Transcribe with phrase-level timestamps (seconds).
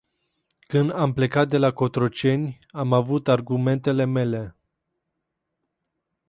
[0.59, 4.55] Când am plecat de la Cotroceni, am avut argumentele mele.